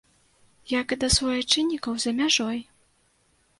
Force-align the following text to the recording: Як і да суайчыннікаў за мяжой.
Як 0.71 0.87
і 0.95 0.97
да 1.03 1.09
суайчыннікаў 1.17 1.93
за 2.07 2.11
мяжой. 2.23 2.59